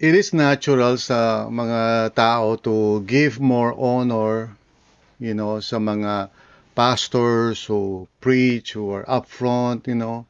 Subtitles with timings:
[0.00, 4.56] It is natural sa mga tao to give more honor,
[5.20, 6.32] you know, sa mga
[6.72, 10.24] pastors who preach, who are upfront, you know,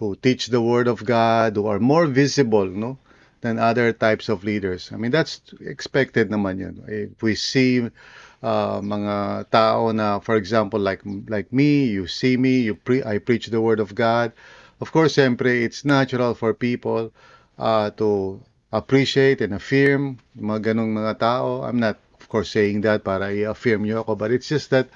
[0.00, 2.96] who teach the word of God, who are more visible, no,
[3.44, 4.88] than other types of leaders.
[4.88, 6.80] I mean, that's expected naman yun.
[6.88, 7.92] If we see
[8.40, 13.20] uh, mga tao na, for example, like like me, you see me, you pre I
[13.20, 14.32] preach the word of God.
[14.80, 17.12] Of course, sempre it's natural for people
[17.60, 18.40] uh, to
[18.70, 21.66] appreciate and affirm mga ganong mga tao.
[21.66, 24.86] I'm not, of course, saying that para i-affirm nyo ako, but it's just that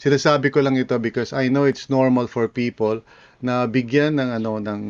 [0.00, 3.04] sinasabi ko lang ito because I know it's normal for people
[3.44, 4.82] na bigyan ng ano ng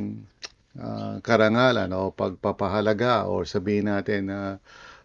[0.78, 4.41] uh, karangalan o pagpapahalaga or sabihin natin na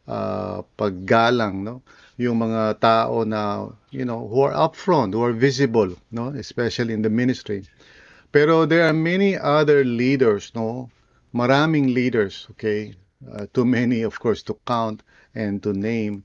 [0.06, 1.82] uh, paggalang no?
[2.22, 6.30] Yung mga tao na you know who are upfront who are visible no?
[6.38, 7.66] Especially in the ministry.
[8.30, 10.94] Pero there are many other leaders no?
[11.34, 12.94] Maraming leaders okay
[13.32, 15.04] uh, too many, of course, to count
[15.36, 16.24] and to name,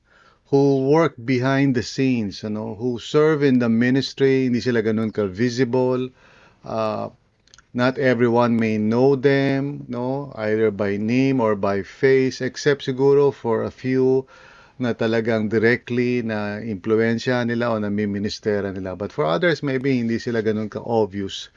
[0.48, 5.12] who work behind the scenes, you know, who serve in the ministry, hindi sila ganun
[5.12, 6.08] ka-visible.
[6.64, 7.08] Uh,
[7.74, 13.62] not everyone may know them, no, either by name or by face, except siguro for
[13.62, 14.24] a few
[14.78, 18.96] na talagang directly na impluensya nila o na ministera nila.
[18.96, 21.50] But for others, maybe hindi sila ganun ka-obvious.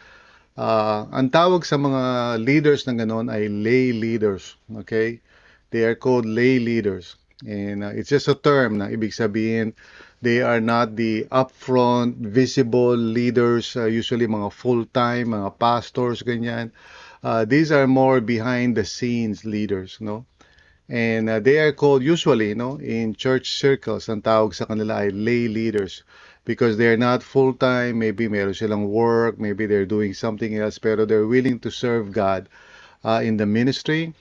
[0.60, 4.60] Uh, ang tawag sa mga leaders na ganun ay lay leaders.
[4.84, 5.24] Okay?
[5.72, 7.16] They are called lay leaders.
[7.48, 9.74] And uh, it's just a term na ibig sabihin,
[10.22, 16.72] they are not the upfront, visible leaders, uh, usually mga full-time, mga pastors, ganyan.
[17.24, 20.26] Uh, these are more behind the scenes leaders, no?
[20.90, 25.10] And uh, they are called usually, no, in church circles, ang tawag sa kanila ay
[25.10, 26.04] lay leaders
[26.44, 31.26] because they're not full-time, maybe meron silang work, maybe they're doing something else, pero they're
[31.30, 32.50] willing to serve God
[33.08, 34.14] uh, in the ministry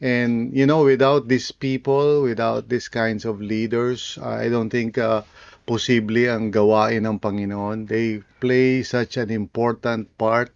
[0.00, 5.22] And, you know, without these people, without these kinds of leaders, I don't think uh,
[5.64, 7.88] posible ang gawain ng Panginoon.
[7.88, 10.52] They play such an important part.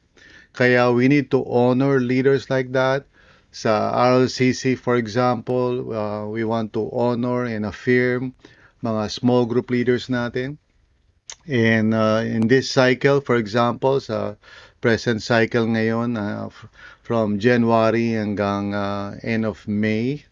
[0.53, 3.09] Kaya we need to honor leaders like that.
[3.51, 8.37] Sa RLCC, for example, uh, we want to honor and affirm
[8.85, 10.61] mga small group leaders natin.
[11.49, 14.37] And uh, in this cycle, for example, sa
[14.81, 16.49] present cycle ngayon uh,
[17.11, 20.23] from January hanggang uh, end of May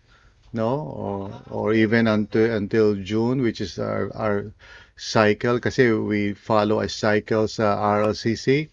[0.54, 0.78] no?
[0.94, 4.54] Or or even until until June which is our our
[4.94, 5.58] cycle.
[5.58, 8.70] Kasi we follow a cycle sa RLCC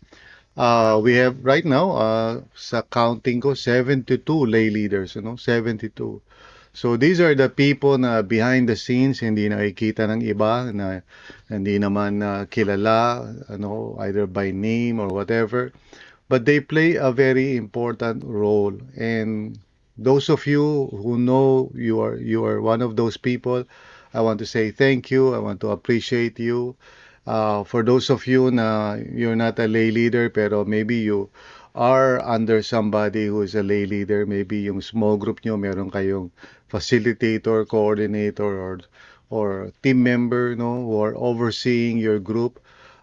[0.54, 5.36] uh, we have right now uh, sa counting ko 72 lay leaders you know?
[5.36, 6.22] 72
[6.76, 11.02] So these are the people na behind the scenes hindi nakikita ng iba na
[11.48, 15.74] hindi naman uh, kilala ano either by name or whatever
[16.30, 18.74] but they play a very important role.
[18.98, 19.60] And
[19.98, 23.64] those of you who know you are you are one of those people
[24.14, 25.34] I want to say thank you.
[25.36, 26.76] I want to appreciate you.
[27.28, 31.30] Uh, for those of you na you're not a lay leader pero maybe you
[31.76, 34.26] are under somebody who is a lay leader.
[34.26, 36.32] Maybe yung small group nyo meron kayong
[36.72, 38.80] facilitator, coordinator, or
[39.30, 42.60] or team member, no, who are overseeing your group.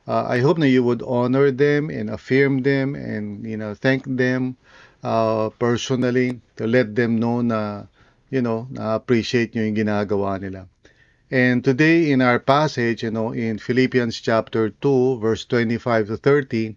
[0.07, 4.05] Uh, I hope that you would honor them and affirm them and you know thank
[4.05, 4.57] them
[5.03, 7.87] uh, personally to let them know na
[8.31, 10.67] you know na appreciate nyo yung ginagawa nila.
[11.33, 16.77] And today in our passage, you know, in Philippians chapter 2, verse 25 to 30,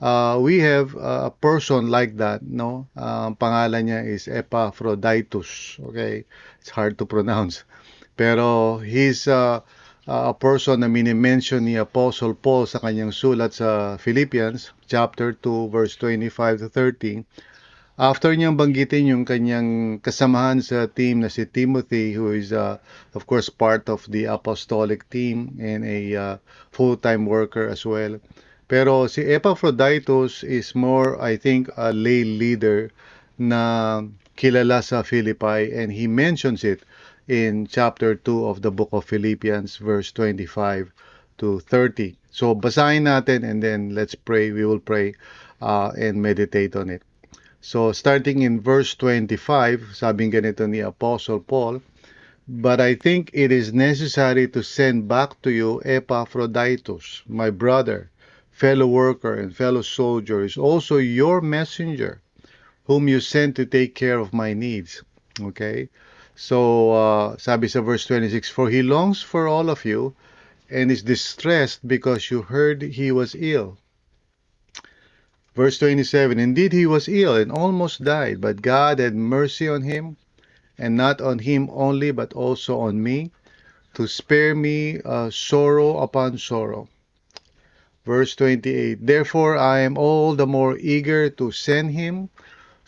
[0.00, 2.86] uh, we have a person like that, no?
[2.96, 5.82] Uh, pangalan niya is Epaphroditus.
[5.90, 6.24] Okay?
[6.60, 7.64] It's hard to pronounce.
[8.16, 9.58] Pero he's uh,
[10.08, 15.96] a person na mini-mention ni Apostle Paul sa kanyang sulat sa Philippians chapter 2 verse
[16.00, 17.28] 25 to 30.
[18.00, 22.80] After niyang banggitin yung kanyang kasamahan sa team na si Timothy who is uh,
[23.12, 26.34] of course part of the apostolic team and a uh,
[26.72, 28.16] full-time worker as well.
[28.72, 32.88] Pero si Epaphroditus is more, I think, a lay leader
[33.36, 34.00] na
[34.40, 36.80] kilala sa Philippi and he mentions it
[37.30, 40.90] in chapter 2 of the book of Philippians verse 25
[41.38, 42.18] to 30.
[42.32, 44.50] So basahin natin and then let's pray.
[44.50, 45.14] We will pray
[45.62, 47.02] uh, and meditate on it.
[47.60, 51.82] So starting in verse 25, sabing ganito ni Apostle Paul,
[52.50, 58.10] But I think it is necessary to send back to you Epaphroditus, my brother,
[58.50, 62.22] fellow worker and fellow soldier, is also your messenger,
[62.86, 65.04] whom you sent to take care of my needs.
[65.40, 65.90] Okay?
[66.40, 70.16] So, uh, sabi sa verse 26, For he longs for all of you
[70.70, 73.76] and is distressed because you heard he was ill.
[75.54, 80.16] Verse 27, Indeed he was ill and almost died, but God had mercy on him,
[80.78, 83.32] and not on him only, but also on me,
[83.92, 86.88] to spare me uh, sorrow upon sorrow.
[88.06, 92.30] Verse 28, Therefore I am all the more eager to send him,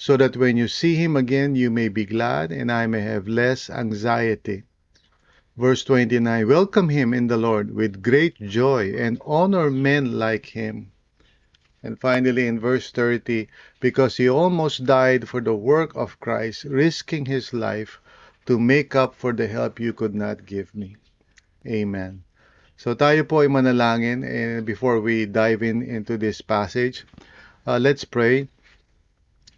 [0.02, 3.28] so that when you see him again you may be glad, and I may have
[3.28, 4.64] less anxiety.
[5.56, 10.90] Verse 29 Welcome him in the Lord with great joy and honor men like him.
[11.84, 13.46] And finally, in verse 30,
[13.78, 18.00] because he almost died for the work of Christ, risking his life
[18.46, 20.96] to make up for the help you could not give me.
[21.64, 22.25] Amen.
[22.76, 27.06] So tayo po ay manalangin and before we dive in into this passage,
[27.70, 28.50] uh, let's pray.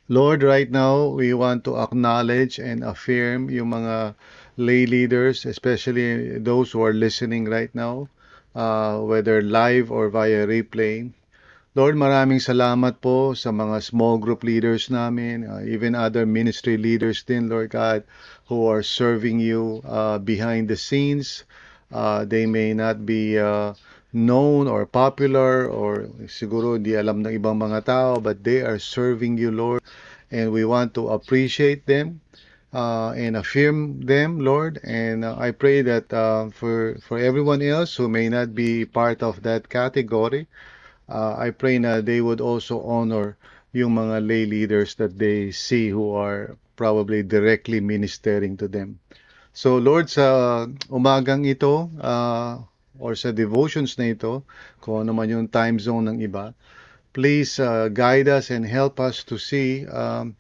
[0.09, 4.15] Lord, right now, we want to acknowledge and affirm yung mga
[4.61, 8.13] lay leaders, especially those who are listening right now,
[8.55, 11.09] uh, whether live or via replay.
[11.75, 17.25] Lord, maraming salamat po sa mga small group leaders namin, uh, even other ministry leaders
[17.25, 18.05] din, Lord God,
[18.53, 21.49] who are serving you uh, behind the scenes.
[21.89, 23.73] Uh, they may not be uh,
[24.15, 29.37] known or popular or siguro hindi alam ng ibang mga tao, but they are serving
[29.37, 29.83] you, Lord.
[30.31, 32.23] And we want to appreciate them
[32.73, 34.79] uh, and affirm them, Lord.
[34.83, 39.23] And uh, I pray that uh, for for everyone else who may not be part
[39.23, 40.47] of that category,
[41.11, 43.37] uh, I pray na they would also honor
[43.75, 49.03] yung mga lay leaders that they see who are probably directly ministering to them.
[49.55, 52.59] So Lord, sa umagang ito uh,
[52.99, 54.43] or sa devotions na ito,
[54.81, 56.55] kung ano man yung time zone ng iba,
[57.15, 60.35] please uh, guide us and help us to see um,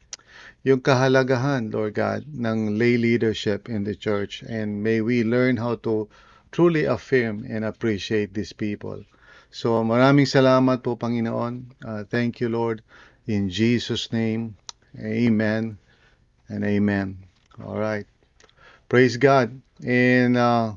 [0.65, 4.43] yung kahalagahan, Lord God, ng lay leadership in the church.
[4.43, 6.09] And may we learn how to
[6.51, 9.05] truly affirm and appreciate these people.
[9.55, 11.79] So maraming salamat po, Panginoon.
[11.85, 12.83] Uh, thank you, Lord.
[13.31, 14.59] In Jesus' name,
[14.99, 15.79] amen
[16.51, 17.23] and amen.
[17.62, 18.06] All right.
[18.89, 19.55] Praise God.
[19.85, 20.75] And uh,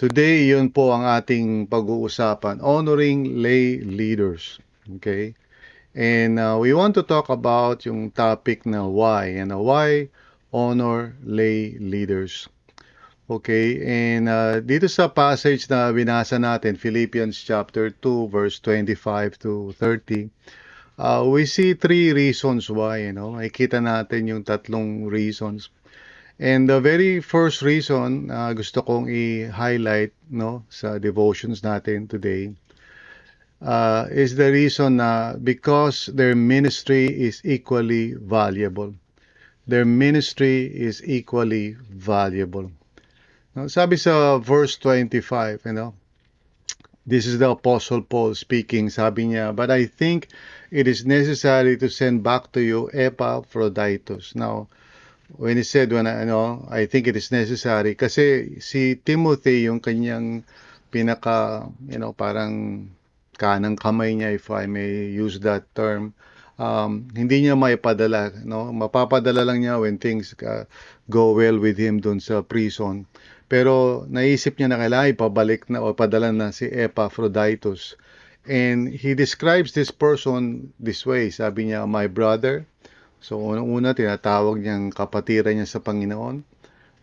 [0.00, 4.56] today, yun po ang ating pag-uusapan, honoring lay leaders.
[4.96, 5.36] Okay?
[5.92, 9.36] And uh, we want to talk about yung topic na why.
[9.36, 10.08] And uh, why
[10.56, 12.48] honor lay leaders.
[13.30, 19.70] Okay, and uh, dito sa passage na binasa natin, Philippians chapter 2, verse 25 to
[19.78, 20.26] 30,
[20.98, 25.70] uh, we see three reasons why, you know, makikita natin yung tatlong reasons.
[26.40, 32.56] And the very first reason uh, gusto kong i-highlight no, sa devotions natin today
[33.60, 38.96] uh, is the reason na because their ministry is equally valuable.
[39.68, 42.72] Their ministry is equally valuable.
[43.52, 45.92] Now, sabi sa verse 25, you know,
[47.04, 48.88] this is the Apostle Paul speaking.
[48.88, 50.32] Sabi niya, But I think
[50.72, 54.32] it is necessary to send back to you Epaphroditus.
[54.32, 54.72] Now,
[55.36, 59.80] when he said, when I, know, I think it is necessary, kasi si Timothy, yung
[59.80, 60.42] kanyang
[60.90, 62.88] pinaka, you know, parang
[63.38, 66.12] kanang kamay niya, if I may use that term,
[66.60, 68.44] um, hindi niya maipadala.
[68.44, 68.68] No?
[68.68, 70.68] Mapapadala lang niya when things uh,
[71.08, 73.08] go well with him dun sa prison.
[73.50, 77.96] Pero naisip niya na kailangan ipabalik na o padala na si Epaphroditus.
[78.46, 81.32] And he describes this person this way.
[81.32, 82.68] Sabi niya, my brother.
[83.20, 86.42] So unang-una, tinatawag niyang kapatiran niya sa Panginoon.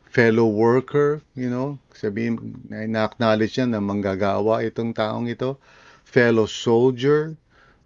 [0.10, 5.62] Fellow worker, you know, sabihin, na-acknowledge niya na manggagawa itong taong ito
[6.08, 7.36] fellow soldier,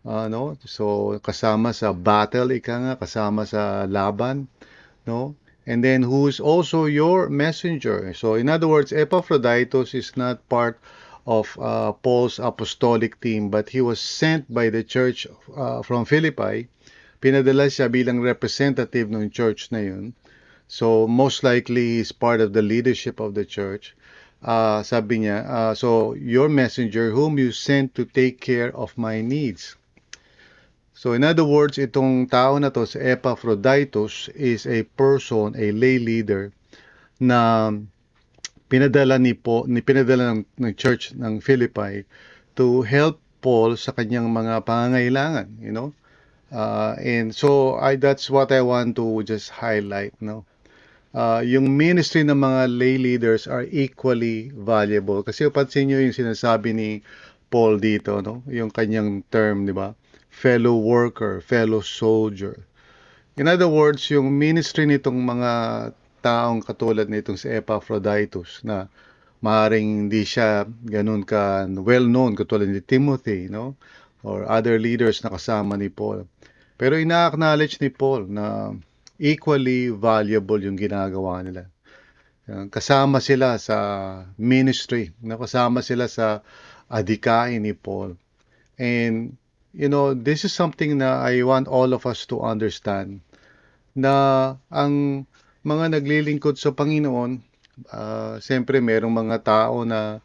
[0.06, 0.30] uh?
[0.70, 4.46] So kasama sa battle ika nga, kasama sa laban,
[5.10, 5.34] no?
[5.66, 8.14] And then who's also your messenger.
[8.14, 10.78] So in other words, Epaphroditus is not part
[11.26, 16.70] of uh, Paul's apostolic team, but he was sent by the church uh, from Philippi.
[17.22, 20.18] Pinadala siya bilang representative ng church na yun.
[20.66, 23.94] So most likely he's part of the leadership of the church
[24.42, 29.22] uh, sabi niya, uh, so your messenger whom you sent to take care of my
[29.22, 29.78] needs.
[30.94, 35.98] So in other words, itong tao na to, si Epaphroditus, is a person, a lay
[35.98, 36.54] leader,
[37.18, 37.74] na
[38.70, 42.06] pinadala ni po, ni pinadala ng, ng church ng Philippi
[42.54, 45.94] to help Paul sa kanyang mga pangangailangan, you know.
[46.52, 50.44] Uh, and so I that's what I want to just highlight, no.
[51.12, 56.72] Uh, yung ministry ng mga lay leaders are equally valuable kasi pansin niyo yung sinasabi
[56.72, 56.90] ni
[57.52, 58.44] Paul dito, no?
[58.48, 59.92] Yung kanyang term, di ba?
[60.32, 62.64] Fellow worker, fellow soldier.
[63.36, 65.52] In other words, yung ministry nitong mga
[66.24, 68.88] taong katulad nitong si Epaphroditus na
[69.42, 73.76] maaring hindi siya ganun ka well-known katulad ni Timothy, no?
[74.24, 76.28] Or other leaders na kasama ni Paul.
[76.82, 78.74] Pero ina-acknowledge ni Paul na
[79.22, 81.70] equally valuable yung ginagawa nila.
[82.74, 83.78] Kasama sila sa
[84.42, 86.42] ministry, na kasama sila sa
[86.90, 88.18] adikain ni Paul.
[88.82, 89.38] And,
[89.78, 93.22] you know, this is something na I want all of us to understand
[93.94, 95.24] na ang
[95.62, 97.46] mga naglilingkod sa Panginoon
[97.94, 100.18] uh, siyempre merong mga tao na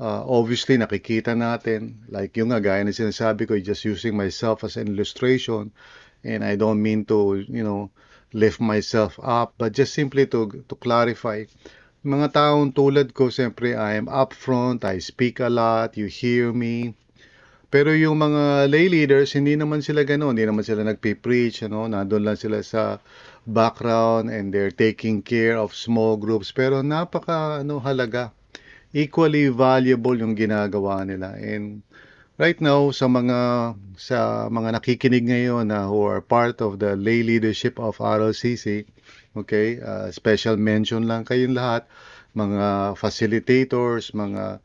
[0.00, 4.74] uh, obviously nakikita natin like yung nga gaya na sinasabi ko just using myself as
[4.76, 5.70] an illustration
[6.24, 7.90] and I don't mean to you know
[8.34, 11.46] lift myself up but just simply to to clarify
[12.04, 16.98] mga taong tulad ko siyempre I am upfront I speak a lot you hear me
[17.74, 20.38] pero yung mga lay leaders, hindi naman sila ganoon.
[20.38, 21.90] Hindi naman sila nagpe-preach, ano?
[21.90, 23.02] Nandun lang sila sa
[23.50, 26.54] background and they're taking care of small groups.
[26.54, 28.30] Pero napaka ano, halaga.
[28.94, 31.34] Equally valuable yung ginagawa nila.
[31.34, 31.82] And
[32.38, 37.26] right now, sa mga sa mga nakikinig ngayon na who are part of the lay
[37.26, 38.86] leadership of RLCC,
[39.34, 41.90] okay, uh, special mention lang kayong lahat,
[42.38, 44.62] mga facilitators, mga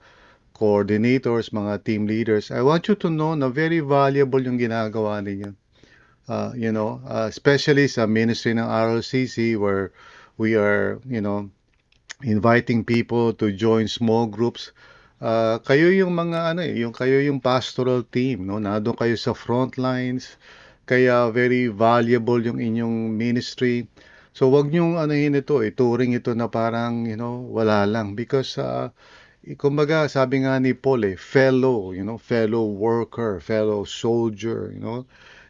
[0.59, 5.55] coordinators, mga team leaders, I want you to know na very valuable yung ginagawa ninyo.
[6.29, 9.95] Uh, you know, uh, especially sa ministry ng RLCC where
[10.37, 11.49] we are, you know,
[12.23, 14.75] inviting people to join small groups.
[15.19, 18.59] Uh, kayo yung mga ano eh, yung kayo yung pastoral team, no?
[18.59, 20.35] Nandoon kayo sa front lines.
[20.83, 23.87] Kaya very valuable yung inyong ministry.
[24.35, 28.91] So wag niyo anuhin ito, ituring ito na parang, you know, wala lang because uh,
[29.59, 35.03] kumbaga sabi nga ni Paul eh, fellow, you know, fellow worker, fellow soldier, you know.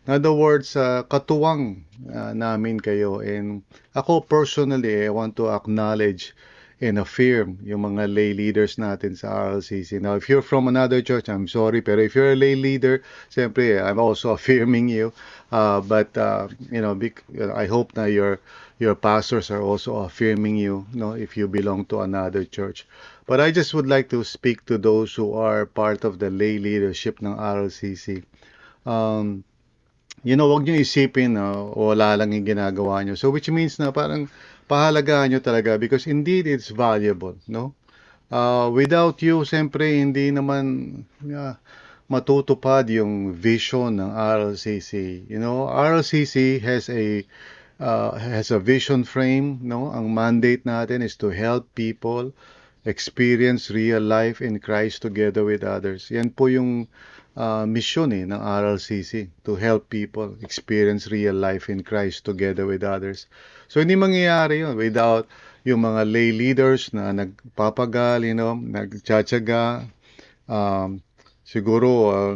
[0.09, 3.61] In other words, uh, katuwang uh, namin kayo and
[3.93, 6.33] ako personally, I want to acknowledge
[6.81, 10.00] and affirm yung mga lay leaders natin sa RLCC.
[10.00, 13.83] Now, if you're from another church, I'm sorry, pero if you're a lay leader, siyempre,
[13.83, 15.12] I'm also affirming you.
[15.51, 16.95] Uh, but, uh, you know,
[17.51, 18.39] I hope na your
[18.79, 22.88] your pastors are also affirming you, you know, if you belong to another church.
[23.27, 26.57] But I just would like to speak to those who are part of the lay
[26.57, 28.24] leadership ng RLCC.
[28.88, 29.43] Um,
[30.24, 33.19] you know, wag niyo isipin na uh, wala lang yung ginagawa niyo.
[33.19, 34.31] So which means na parang
[34.69, 37.73] pahalagahan nyo talaga because indeed it's valuable, no?
[38.29, 41.57] Uh, without you, siyempre hindi naman uh,
[42.05, 45.25] matutupad yung vision ng RLCC.
[45.25, 47.25] You know, RLCC has a
[47.81, 49.89] uh, has a vision frame, no?
[49.89, 52.29] Ang mandate natin is to help people
[52.85, 56.13] experience real life in Christ together with others.
[56.13, 56.85] Yan po yung
[57.38, 62.83] uh, mission eh, ng RLCC to help people experience real life in Christ together with
[62.83, 63.27] others.
[63.69, 65.29] So hindi mangyayari yun without
[65.61, 69.85] yung mga lay leaders na nagpapagal, you know, nagtsatsaga.
[70.49, 71.05] Um,
[71.45, 72.35] siguro uh,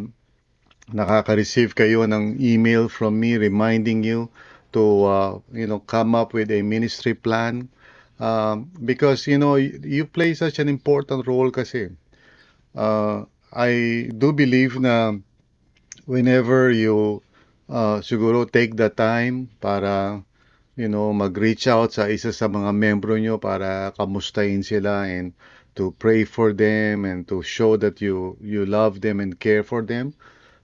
[0.94, 4.30] nakaka-receive kayo ng email from me reminding you
[4.74, 7.70] to uh, you know come up with a ministry plan
[8.20, 11.90] um, because you know you, play such an important role kasi
[12.76, 13.24] uh,
[13.54, 15.18] I do believe na
[16.06, 17.22] whenever you
[17.70, 20.26] uh, siguro take the time para
[20.76, 25.38] you know, mag-reach out sa isa sa mga membro nyo para kamustahin sila and
[25.78, 29.86] to pray for them and to show that you you love them and care for
[29.86, 30.14] them.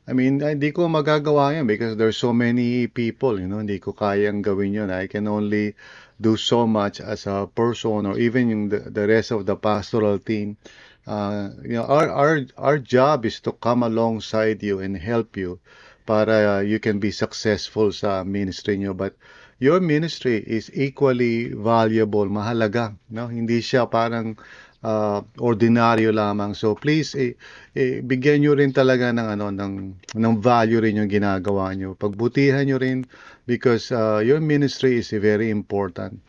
[0.09, 3.93] I mean, hindi ko magagawa yan because there's so many people, you know, hindi ko
[3.93, 4.89] kayang gawin yun.
[4.89, 5.77] I can only
[6.17, 10.57] do so much as a person or even the, the rest of the pastoral team.
[11.05, 15.61] Uh, you know, our, our, our job is to come alongside you and help you
[16.09, 18.97] para you can be successful sa ministry nyo.
[18.97, 19.13] But
[19.59, 23.27] your ministry is equally valuable, mahalaga, no?
[23.27, 24.39] Hindi siya parang
[24.83, 26.55] uh, ordinaryo lamang.
[26.55, 27.35] So please eh,
[27.75, 29.73] eh, bigyan niyo rin talaga ng ano ng
[30.15, 31.95] ng value rin yung ginagawa niyo.
[31.99, 33.03] Pagbutihan niyo rin
[33.45, 36.19] because uh, your ministry is very important.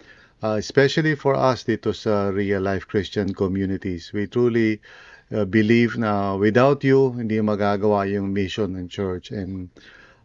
[0.40, 4.08] Uh, especially for us dito sa real life Christian communities.
[4.08, 4.80] We truly
[5.28, 9.68] uh, believe na without you hindi magagawa yung mission ng church and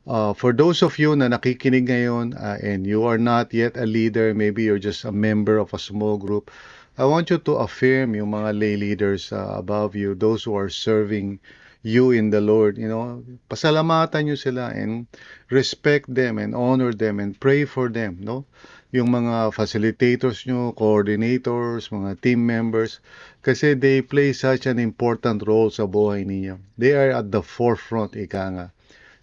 [0.05, 3.89] Uh, for those of you na nakikinig ngayon uh, and you are not yet a
[3.89, 6.53] leader, maybe you're just a member of a small group,
[6.93, 10.69] I want you to affirm yung mga lay leaders uh, above you, those who are
[10.69, 11.41] serving
[11.81, 15.09] you in the Lord, you know, pasalamatan nyo sila and
[15.49, 18.45] respect them and honor them and pray for them, no?
[18.93, 23.01] Yung mga facilitators nyo, coordinators, mga team members,
[23.41, 26.61] kasi they play such an important role sa buhay ninyo.
[26.77, 28.67] They are at the forefront, ika nga.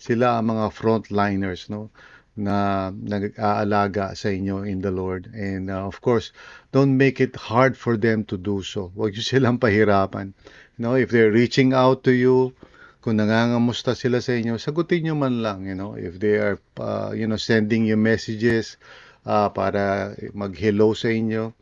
[0.02, 1.94] Sila ang mga frontliners, no?
[2.32, 5.28] na nag-aalaga sa inyo in the Lord.
[5.36, 6.32] And uh, of course,
[6.72, 8.88] don't make it hard for them to do so.
[8.96, 10.32] Huwag nyo silang pahirapan.
[10.76, 12.56] You know, if they're reaching out to you,
[13.04, 17.12] kung nangangamusta sila sa inyo, sagutin nyo man lang, you know, if they are, uh,
[17.12, 18.80] you know, sending you messages
[19.28, 21.52] uh, para mag-hello sa inyo.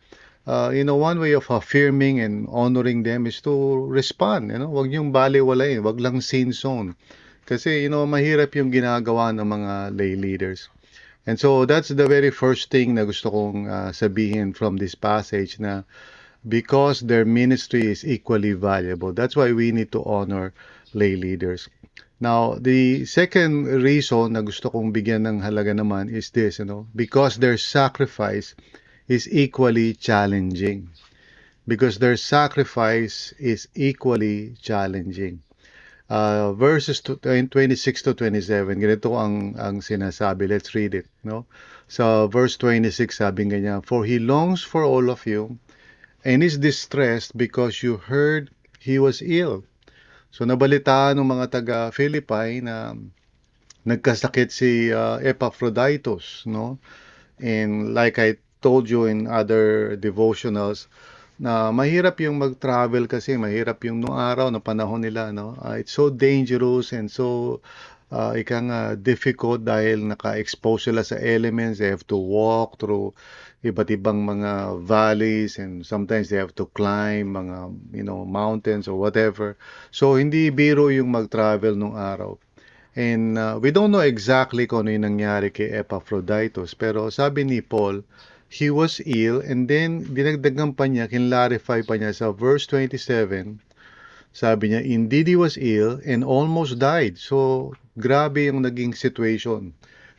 [0.47, 3.53] Uh, you know, one way of affirming and honoring them is to
[3.91, 6.95] respond, you know, huwag nyong baliwalayin, huwag lang scene zone.
[7.51, 10.71] Kasi, you know, mahirap yung ginagawa ng mga lay leaders.
[11.27, 15.59] And so, that's the very first thing na gusto kong uh, sabihin from this passage
[15.59, 15.83] na
[16.47, 19.11] because their ministry is equally valuable.
[19.11, 20.55] That's why we need to honor
[20.95, 21.67] lay leaders.
[22.23, 26.87] Now, the second reason na gusto kong bigyan ng halaga naman is this, you know,
[26.95, 28.55] because their sacrifice
[29.11, 30.95] is equally challenging.
[31.67, 35.43] Because their sacrifice is equally challenging
[36.11, 40.51] uh, verses 26 to 27, ganito ang, ang sinasabi.
[40.51, 41.07] Let's read it.
[41.23, 41.47] No?
[41.87, 45.57] So, verse 26, sabi ganyan, For he longs for all of you
[46.27, 48.51] and is distressed because you heard
[48.83, 49.63] he was ill.
[50.35, 52.95] So, nabalitaan ng mga taga-Philippi na
[53.87, 56.45] nagkasakit si uh, Epaphroditus.
[56.45, 56.83] No?
[57.39, 60.91] And like I told you in other devotionals,
[61.41, 65.57] na mahirap yung mag-travel kasi mahirap yung noong araw na panahon nila no?
[65.57, 67.59] Uh, it's so dangerous and so
[68.13, 71.81] uh, ika nga difficult dahil naka-expose sila sa elements.
[71.81, 73.17] They have to walk through
[73.65, 79.01] iba't ibang mga valleys and sometimes they have to climb mga you know mountains or
[79.01, 79.57] whatever.
[79.89, 82.37] So hindi biro yung mag-travel noong araw.
[82.93, 87.65] And uh, we don't know exactly kung ano yung nangyari kay Epaphroditus pero sabi ni
[87.65, 88.05] Paul
[88.51, 93.63] he was ill and then dinagdagan pa niya, kinlarify pa niya sa verse 27,
[94.35, 97.15] sabi niya, indeed he was ill and almost died.
[97.15, 99.71] So, grabe yung naging situation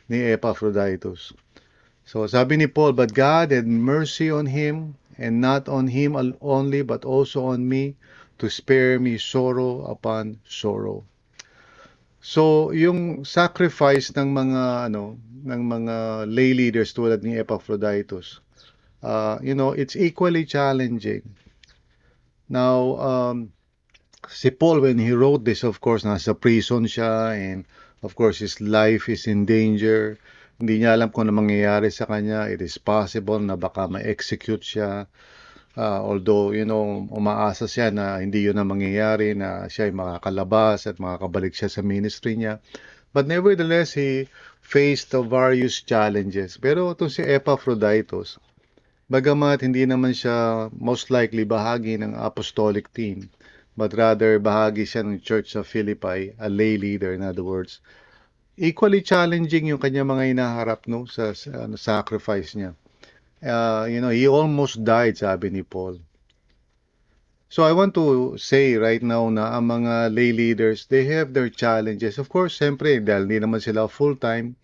[0.08, 1.36] ni Epaphroditus.
[2.08, 6.80] So, sabi ni Paul, But God had mercy on him, and not on him only,
[6.80, 8.00] but also on me,
[8.40, 11.04] to spare me sorrow upon sorrow.
[12.22, 15.96] So, yung sacrifice ng mga ano, ng mga
[16.30, 18.38] lay leaders tulad ni Epaphroditus,
[19.02, 21.26] uh, you know, it's equally challenging.
[22.46, 23.50] Now, um,
[24.30, 27.66] si Paul, when he wrote this, of course, nasa prison siya and
[28.06, 30.14] of course, his life is in danger.
[30.62, 32.46] Hindi niya alam kung ano mangyayari sa kanya.
[32.46, 35.10] It is possible na baka ma-execute siya.
[35.72, 40.84] Uh, although, you know, umaasa siya na hindi yun ang mangyayari, na siya ay makakalabas
[40.84, 42.60] at makakabalik siya sa ministry niya.
[43.16, 44.28] But nevertheless, he
[44.60, 46.60] faced the various challenges.
[46.60, 48.36] Pero ito si Epaphroditus,
[49.08, 53.32] bagamat hindi naman siya most likely bahagi ng apostolic team,
[53.72, 57.80] but rather bahagi siya ng Church of Philippi, a lay leader in other words,
[58.60, 62.76] equally challenging yung kanya mga inaharap no, sa, sa ano, sacrifice niya
[63.42, 65.98] uh, you know, he almost died, sabi ni Paul.
[67.52, 71.52] So I want to say right now na ang mga lay leaders, they have their
[71.52, 72.16] challenges.
[72.16, 74.56] Of course, siyempre, dahil hindi naman sila full-time,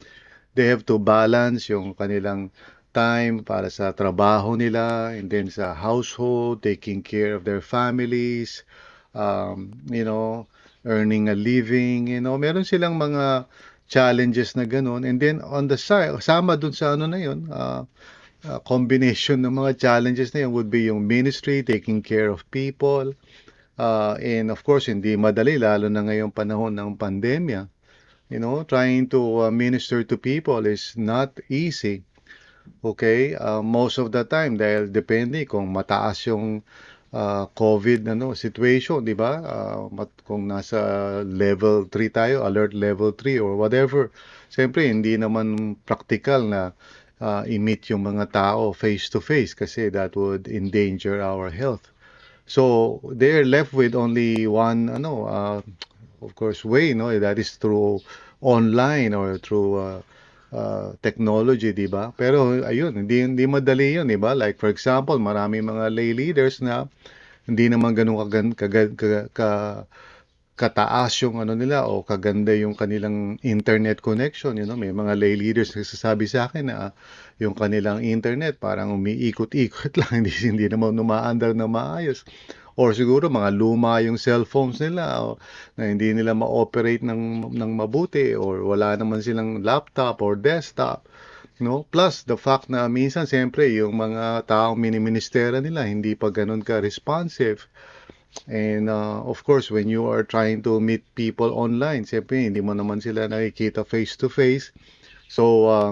[0.56, 2.48] they have to balance yung kanilang
[2.96, 8.64] time para sa trabaho nila and then sa household, taking care of their families,
[9.12, 10.48] um, you know,
[10.88, 13.44] earning a living, you know, meron silang mga
[13.84, 15.04] challenges na ganun.
[15.04, 17.84] And then on the side, sama dun sa ano na yun, uh,
[18.48, 23.12] uh, combination ng mga challenges na yan would be yung ministry, taking care of people,
[23.76, 27.68] uh, and of course, hindi madali, lalo na ngayong panahon ng pandemya.
[28.28, 32.04] You know, trying to uh, minister to people is not easy.
[32.84, 33.32] Okay?
[33.32, 36.60] Uh, most of the time, dahil depende kung mataas yung
[37.12, 39.40] uh, COVID ano, situation, di ba?
[39.40, 40.80] Uh, kung nasa
[41.24, 44.12] level 3 tayo, alert level 3 or whatever.
[44.52, 46.76] Siyempre, hindi naman practical na
[47.20, 51.90] uh, i-meet yung mga tao face to face kasi that would endanger our health.
[52.48, 55.60] So they're left with only one ano uh,
[56.24, 58.00] of course way no that is through
[58.40, 60.00] online or through uh,
[60.52, 62.14] uh, technology, 'di ba?
[62.16, 64.32] Pero ayun, hindi hindi madali 'yun, 'di ba?
[64.32, 66.88] Like for example, marami mga lay leaders na
[67.48, 69.48] hindi naman ganun kagan, kagan, ka, ka,
[70.58, 74.58] kataas yung ano nila o kaganda yung kanilang internet connection.
[74.58, 76.90] You know, may mga lay leaders nagsasabi sa akin na
[77.38, 82.26] yung kanilang internet parang umiikot-ikot lang, hindi, hindi naman umaandar na maayos.
[82.78, 85.28] or siguro mga luma yung cellphones nila o,
[85.74, 91.02] na hindi nila ma-operate ng ng mabuti or wala naman silang laptop or desktop
[91.58, 96.62] no plus the fact na minsan siyempre yung mga taong miniministera nila hindi pa ganun
[96.62, 97.66] ka responsive
[98.46, 102.72] and uh, of course when you are trying to meet people online siyempre hindi mo
[102.72, 104.70] naman sila nakikita face to face
[105.26, 105.90] so uh,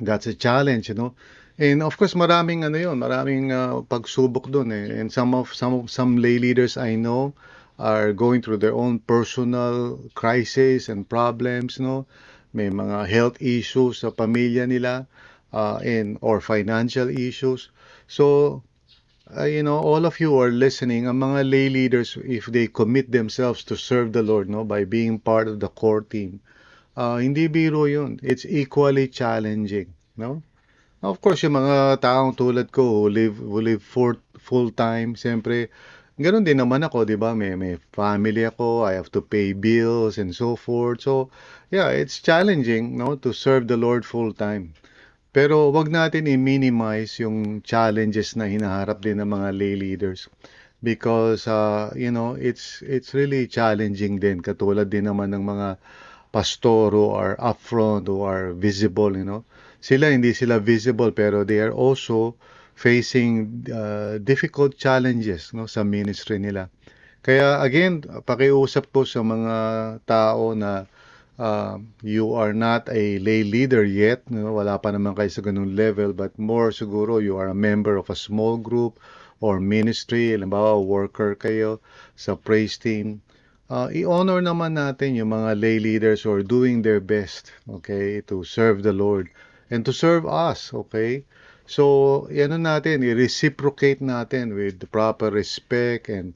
[0.00, 1.12] that's a challenge you know
[1.58, 4.94] and of course maraming ano yun maraming uh, pagsubok doon eh.
[4.94, 7.34] And some of some of some lay leaders I know
[7.82, 12.06] are going through their own personal crisis and problems no?
[12.54, 15.10] May mga health issues sa pamilya nila
[15.52, 17.68] uh, and or financial issues.
[18.06, 18.62] So,
[19.36, 23.10] uh, you know, all of you are listening, ang mga lay leaders, if they commit
[23.12, 26.40] themselves to serve the Lord, no, by being part of the core team,
[26.96, 28.20] uh, hindi biro yun.
[28.22, 30.42] It's equally challenging, no?
[31.02, 35.68] Of course, yung mga taong tulad ko who live, who live full, full time, siyempre,
[36.18, 37.30] Ganoon din naman ako, 'di ba?
[37.30, 41.06] May may family ako, I have to pay bills and so forth.
[41.06, 41.30] So,
[41.70, 44.74] yeah, it's challenging, no, to serve the Lord full time.
[45.38, 50.26] Pero wag natin i-minimize yung challenges na hinaharap din ng mga lay leaders
[50.82, 55.78] because uh, you know, it's it's really challenging din katulad din naman ng mga
[56.34, 59.46] pastor who are upfront, who are visible, you know.
[59.78, 62.34] Sila hindi sila visible pero they are also
[62.74, 66.66] facing uh, difficult challenges no sa ministry nila.
[67.22, 69.54] Kaya again, pakiusap po sa mga
[70.02, 70.90] tao na
[71.38, 74.52] uh, you are not a lay leader yet, no?
[74.58, 78.10] wala pa naman kayo sa ganung level, but more siguro you are a member of
[78.10, 78.98] a small group
[79.40, 81.78] or ministry, halimbawa worker kayo
[82.18, 83.22] sa praise team.
[83.70, 88.42] Uh, i-honor naman natin yung mga lay leaders who are doing their best, okay, to
[88.42, 89.30] serve the Lord
[89.70, 91.22] and to serve us, okay?
[91.68, 96.32] So, ano natin, i-reciprocate natin with proper respect and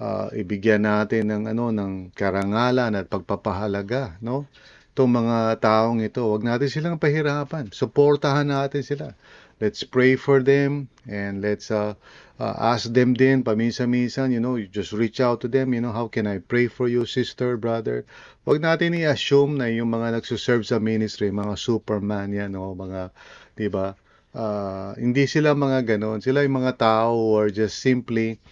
[0.00, 4.46] uh, ibigyan natin ng ano ng karangalan at pagpapahalaga, no?
[4.94, 7.74] Itong mga taong ito, wag natin silang pahirapan.
[7.74, 9.18] Suportahan natin sila.
[9.58, 11.98] Let's pray for them and let's uh,
[12.38, 15.90] uh, ask them din paminsan-minsan, you know, you just reach out to them, you know,
[15.90, 18.06] how can I pray for you, sister, brother?
[18.46, 23.10] Wag natin i-assume na yung mga nagsuserve sa ministry, mga superman yan, no, mga,
[23.58, 23.98] 'di ba?
[24.34, 26.18] uh, hindi sila mga ganon.
[26.20, 28.42] Sila yung mga tao are just simply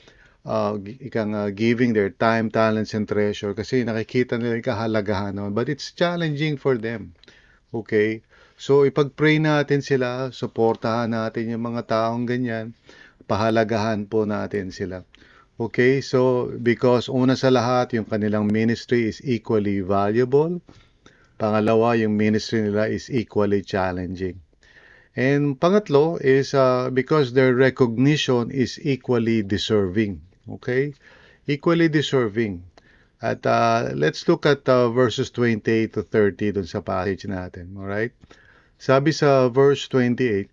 [0.43, 5.55] uh, ikang uh, giving their time, talents, and treasure kasi nakikita nila yung kahalagahan naman.
[5.55, 7.15] But it's challenging for them.
[7.71, 8.27] Okay?
[8.59, 12.75] So, ipag-pray natin sila, suportahan natin yung mga taong ganyan,
[13.27, 15.03] pahalagahan po natin sila.
[15.59, 16.03] Okay?
[16.03, 20.63] So, because una sa lahat, yung kanilang ministry is equally valuable.
[21.39, 24.39] Pangalawa, yung ministry nila is equally challenging.
[25.13, 30.32] And pangatlo is uh, because their recognition is equally deserving.
[30.49, 30.95] Okay?
[31.47, 32.63] Equally deserving.
[33.23, 37.79] At uh, let's look at uh, verses 28 to 30 dun sa passage natin.
[37.79, 38.11] Alright?
[38.83, 40.51] Sabi sa verse 28,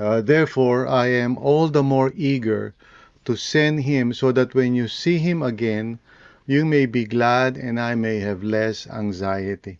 [0.00, 2.72] uh, Therefore, I am all the more eager
[3.28, 6.00] to send him so that when you see him again,
[6.48, 9.76] you may be glad and I may have less anxiety.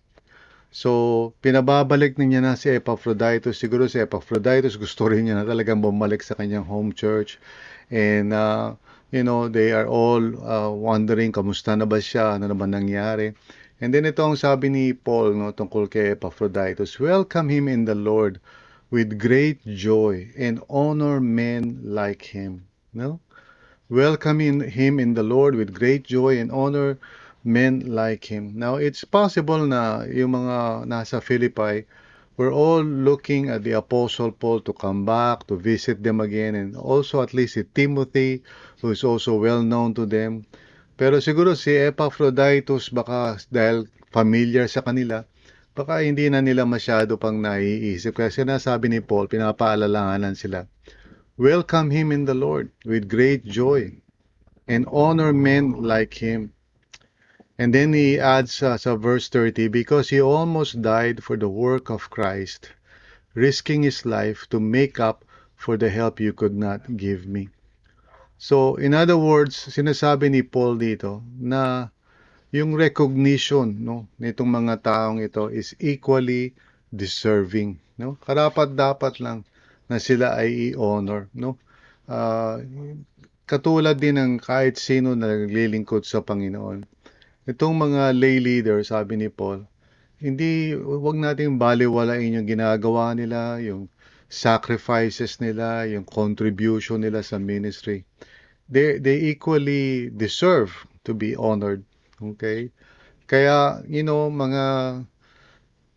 [0.69, 3.57] So, pinababalik niya na si Epaphroditus.
[3.57, 7.41] Siguro si Epaphroditus gusto rin niya na talagang bumalik sa kanyang home church.
[7.89, 8.77] And, uh,
[9.11, 13.35] you know, they are all uh, wondering kamusta na ba siya, ano naman nangyari.
[13.81, 17.95] And then ito ang sabi ni Paul no, tungkol kay Epaphroditus, Welcome him in the
[17.95, 18.41] Lord
[18.91, 22.65] with great joy and honor men like him.
[22.97, 23.21] No?
[23.93, 26.99] Welcome in him in the Lord with great joy and honor
[27.45, 28.59] men like him.
[28.59, 31.87] Now, it's possible na yung mga nasa Philippi,
[32.37, 36.77] we're all looking at the Apostle Paul to come back, to visit them again, and
[36.77, 38.45] also at least Timothy,
[38.81, 40.45] who is also well known to them.
[40.97, 45.29] Pero siguro si Epaphroditus, baka dahil familiar sa kanila,
[45.77, 48.17] baka hindi na nila masyado pang naiisip.
[48.17, 50.65] Kasi sinasabi ni Paul, pinapaalalahanan sila.
[51.37, 53.93] Welcome him in the Lord with great joy
[54.65, 56.56] and honor men like him
[57.59, 61.89] And then he adds uh, sa verse 30, because he almost died for the work
[61.89, 62.69] of Christ,
[63.33, 65.25] risking his life to make up
[65.57, 67.49] for the help you could not give me.
[68.37, 71.89] So, in other words, sinasabi ni Paul dito na
[72.53, 76.53] yung recognition no nitong mga taong ito is equally
[76.93, 78.21] deserving no?
[78.21, 79.43] Karapat dapat lang
[79.89, 81.57] na sila ay i-honor no?
[82.07, 82.61] Uh,
[83.49, 86.85] katulad din ng kahit sino na naglilingkod sa Panginoon
[87.47, 89.65] Itong mga lay leader, sabi ni Paul,
[90.19, 93.87] hindi, wag nating baliwalain yung ginagawa nila, yung
[94.27, 98.03] sacrifices nila, yung contribution nila sa ministry.
[98.69, 100.75] they they equally deserve
[101.07, 101.87] to be honored.
[102.19, 102.71] Okay?
[103.27, 105.07] Kaya, you know, mga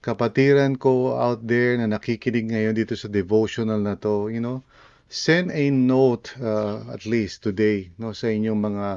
[0.01, 4.61] kapatiran ko out there na nakikinig ngayon dito sa devotional na to, you know,
[5.09, 8.87] send a note uh, at least today no sa inyong mga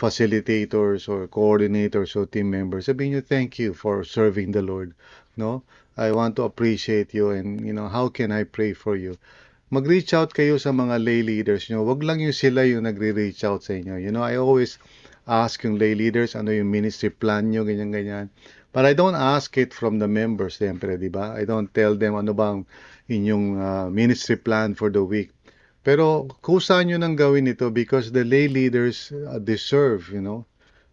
[0.00, 2.88] facilitators or coordinators or team members.
[2.88, 4.96] Sabihin nyo, thank you for serving the Lord.
[5.36, 5.60] No?
[6.00, 9.20] I want to appreciate you and, you know, how can I pray for you?
[9.68, 11.84] Mag-reach out kayo sa mga lay leaders nyo.
[11.84, 14.00] Wag lang yung sila yung nagre-reach out sa inyo.
[14.00, 14.80] You know, I always
[15.28, 18.32] ask yung lay leaders, ano yung ministry plan nyo, ganyan-ganyan.
[18.72, 21.36] But I don't ask it from the members, siyempre, di ba?
[21.36, 22.64] I don't tell them ano bang
[23.10, 25.34] inyong uh, ministry plan for the week.
[25.80, 30.44] Pero kusa nyo nang gawin ito because the lay leaders uh, deserve, you know,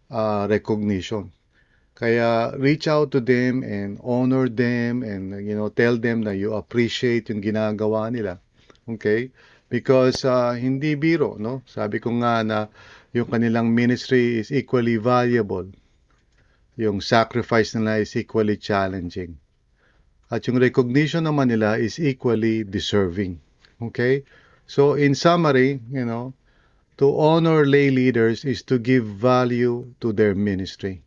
[0.08, 1.28] uh, recognition.
[1.92, 6.54] Kaya reach out to them and honor them and, you know, tell them na you
[6.54, 8.38] appreciate yung ginagawa nila.
[8.88, 9.28] Okay?
[9.68, 11.60] Because uh, hindi biro, no?
[11.68, 12.72] Sabi ko nga na
[13.12, 15.68] yung kanilang ministry is equally valuable.
[16.78, 19.36] Yung sacrifice nila is equally challenging.
[20.30, 23.42] At yung recognition naman nila is equally deserving.
[23.82, 24.24] Okay?
[24.68, 26.36] So in summary, you know,
[27.00, 31.00] to honor lay leaders is to give value to their ministry.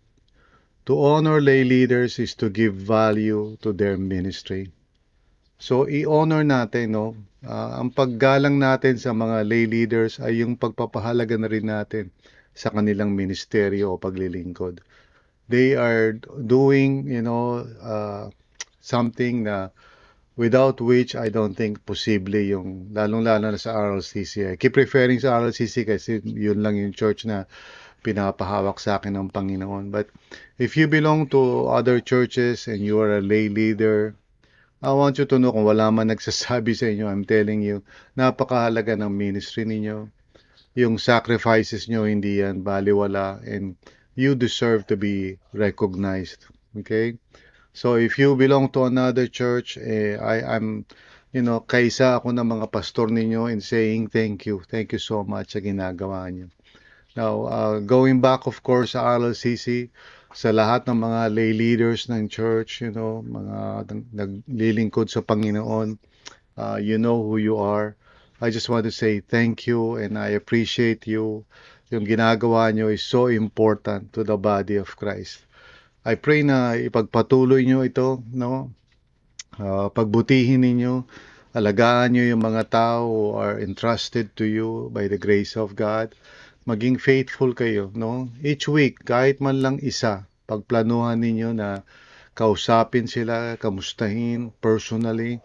[0.90, 4.74] To honor lay leaders is to give value to their ministry.
[5.62, 7.14] So i-honor natin, no?
[7.46, 12.10] Uh, ang paggalang natin sa mga lay leaders ay yung pagpapahalaga na rin natin
[12.58, 14.82] sa kanilang ministeryo o paglilingkod.
[15.54, 16.18] They are
[16.50, 18.34] doing, you know, uh,
[18.82, 19.70] something na
[20.40, 24.52] without which I don't think posible yung lalong-lalo na sa RLCC.
[24.52, 27.46] I keep referring sa RLCC kasi yun lang yung church na
[28.02, 29.92] pinapahawak sa akin ng Panginoon.
[29.92, 30.10] But
[30.58, 34.16] if you belong to other churches and you are a lay leader,
[34.82, 37.86] I want you to know kung wala man nagsasabi sa inyo, I'm telling you,
[38.18, 40.10] napakahalaga ng ministry ninyo.
[40.74, 43.78] Yung sacrifices nyo, hindi yan baliwala and
[44.16, 46.48] you deserve to be recognized.
[46.74, 47.20] Okay?
[47.74, 50.86] So if you belong to another church, eh, I, I'm,
[51.32, 54.60] you know, kaisa ako ng mga pastor ninyo in saying thank you.
[54.68, 56.52] Thank you so much sa ginagawa niyo.
[57.16, 59.92] Now, uh, going back of course sa RLCC,
[60.32, 66.00] sa lahat ng mga lay leaders ng church, you know, mga naglilingkod sa Panginoon,
[66.56, 67.96] uh, you know who you are.
[68.40, 71.44] I just want to say thank you and I appreciate you.
[71.92, 75.44] Yung ginagawa nyo is so important to the body of Christ.
[76.02, 78.74] I pray na ipagpatuloy nyo ito, no?
[79.54, 81.06] Uh, pagbutihin ninyo,
[81.54, 86.18] alagaan nyo yung mga tao who are entrusted to you by the grace of God.
[86.66, 88.34] Maging faithful kayo, no?
[88.42, 91.86] Each week, kahit man lang isa, pagplanuhan ninyo na
[92.34, 95.38] kausapin sila, kamustahin personally,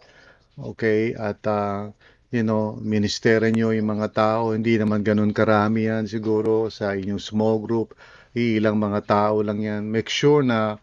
[0.56, 1.12] okay?
[1.12, 1.92] At, uh,
[2.32, 7.20] you know, ministera nyo yung mga tao, hindi naman ganun karami yan siguro sa inyong
[7.20, 7.92] small group
[8.36, 9.88] ilang mga tao lang yan.
[9.88, 10.76] Make sure na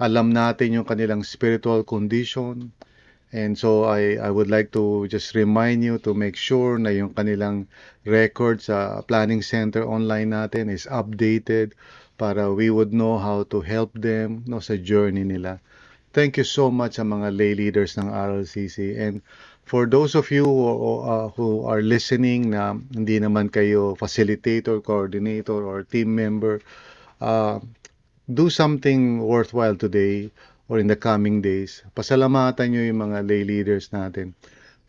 [0.00, 2.72] alam natin yung kanilang spiritual condition.
[3.34, 7.12] And so I, I would like to just remind you to make sure na yung
[7.12, 7.66] kanilang
[8.06, 11.74] record sa planning center online natin is updated
[12.14, 15.58] para we would know how to help them no, sa journey nila.
[16.14, 18.94] Thank you so much sa mga lay leaders ng RLCC.
[19.02, 19.18] And
[19.66, 25.66] for those of you who, uh, who are listening na hindi naman kayo facilitator, coordinator,
[25.66, 26.62] or team member,
[27.20, 27.60] uh,
[28.26, 30.32] do something worthwhile today
[30.68, 31.84] or in the coming days.
[31.92, 34.32] Pasalamatan nyo yung mga lay leaders natin.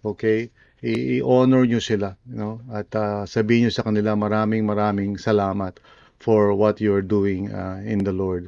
[0.06, 0.50] Okay?
[0.86, 2.16] I-honor nyo sila.
[2.30, 2.54] You know?
[2.72, 5.78] At uh, sabihin nyo sa kanila maraming maraming salamat
[6.22, 8.48] for what you're doing uh, in the Lord.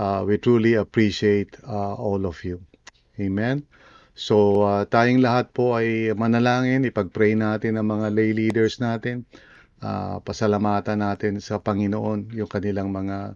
[0.00, 2.64] Uh, we truly appreciate uh, all of you.
[3.20, 3.68] Amen?
[4.16, 9.28] So, uh, tayong lahat po ay manalangin, ipag-pray natin ang mga lay leaders natin
[9.82, 13.34] uh, pasalamatan natin sa Panginoon yung kanilang mga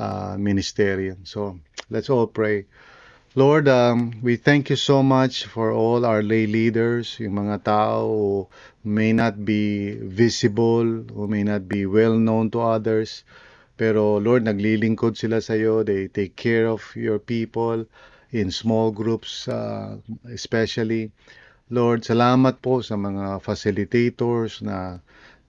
[0.00, 1.20] uh, ministeryo.
[1.28, 1.60] So,
[1.92, 2.64] let's all pray.
[3.32, 8.04] Lord, um, we thank you so much for all our lay leaders, yung mga tao
[8.04, 8.48] who
[8.84, 13.24] may not be visible, who may not be well known to others.
[13.80, 15.80] Pero Lord, naglilingkod sila sa iyo.
[15.80, 17.88] They take care of your people
[18.36, 19.96] in small groups uh,
[20.28, 21.08] especially.
[21.72, 25.00] Lord, salamat po sa mga facilitators na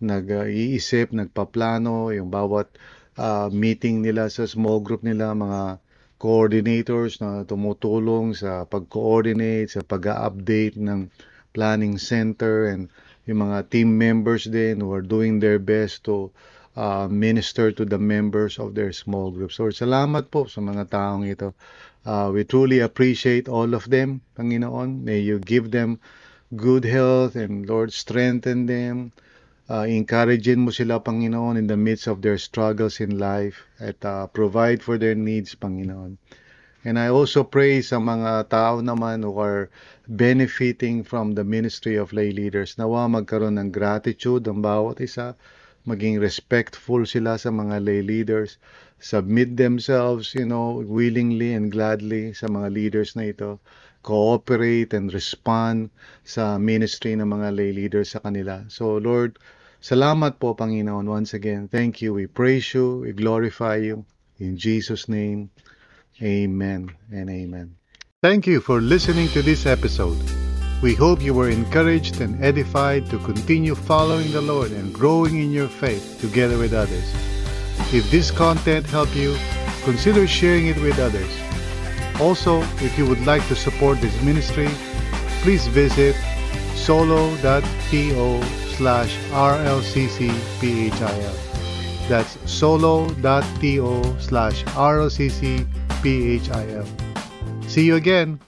[0.04, 2.68] nag-iisip, nagpaplano, yung bawat
[3.16, 5.80] uh, meeting nila sa small group nila, mga
[6.20, 11.12] coordinators na tumutulong sa pag-coordinate, sa pag-update ng
[11.52, 12.88] planning center and
[13.24, 16.32] yung mga team members din who are doing their best to
[16.76, 19.56] uh, minister to the members of their small groups.
[19.56, 21.56] So, salamat po sa mga taong ito.
[22.04, 25.08] Uh, we truly appreciate all of them, Panginoon.
[25.08, 26.04] May you give them
[26.52, 29.16] good health and Lord, strengthen them
[29.70, 34.28] uh, encouragein mo sila, Panginoon, in the midst of their struggles in life at uh,
[34.28, 36.18] provide for their needs, Panginoon.
[36.84, 39.72] And I also pray sa mga tao naman who are
[40.04, 42.76] benefiting from the ministry of lay leaders.
[42.76, 45.40] Nawa magkaroon ng gratitude ang bawat isa,
[45.88, 48.60] maging respectful sila sa mga lay leaders,
[49.00, 53.64] submit themselves, you know, willingly and gladly sa mga leaders na ito,
[54.04, 55.90] cooperate and respond
[56.28, 58.68] sa ministry ng mga lay leaders sa kanila.
[58.70, 59.40] So Lord,
[59.80, 61.72] salamat po Panginoon once again.
[61.72, 62.14] Thank you.
[62.14, 63.08] We praise you.
[63.08, 64.04] We glorify you.
[64.38, 65.50] In Jesus' name,
[66.22, 67.76] Amen and amen.
[68.22, 70.18] Thank you for listening to this episode.
[70.82, 75.52] We hope you were encouraged and edified to continue following the Lord and growing in
[75.52, 77.08] your faith together with others.
[77.94, 79.36] If this content helped you,
[79.84, 81.53] consider sharing it with others.
[82.20, 84.68] Also, if you would like to support this ministry,
[85.42, 86.16] please visit
[86.76, 88.44] solo.to
[88.76, 91.34] slash rlccphil.
[92.08, 95.68] That's solo.to slash rlccphil.
[97.68, 98.40] See you again.